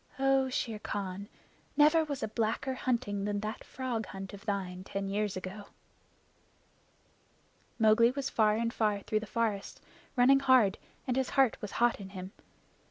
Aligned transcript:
"Oh, 0.17 0.49
Shere 0.49 0.79
Khan, 0.79 1.29
never 1.77 2.03
was 2.03 2.23
a 2.23 2.27
blacker 2.27 2.73
hunting 2.73 3.25
than 3.25 3.41
that 3.41 3.63
frog 3.63 4.07
hunt 4.07 4.33
of 4.33 4.47
thine 4.47 4.83
ten 4.83 5.07
years 5.07 5.37
ago!" 5.37 5.65
Mowgli 7.77 8.09
was 8.09 8.27
far 8.27 8.55
and 8.55 8.73
far 8.73 9.01
through 9.03 9.19
the 9.19 9.27
forest, 9.27 9.79
running 10.15 10.39
hard, 10.39 10.79
and 11.05 11.15
his 11.15 11.29
heart 11.37 11.55
was 11.61 11.73
hot 11.73 11.99
in 11.99 12.09
him. 12.09 12.31